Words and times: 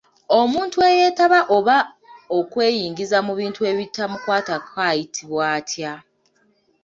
Omuntu 0.39 0.77
eyeetaba 0.89 1.39
oba 1.55 1.77
okweyingiza 2.39 3.17
mu 3.25 3.33
bitamukwatako 3.39 4.73
ayitibwa 4.89 5.43
atya? 5.57 5.93